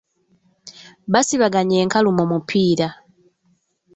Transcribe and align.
Basibaganye 1.13 1.75
enkalu 1.83 2.09
mu 2.17 2.25
mupiira. 2.31 2.87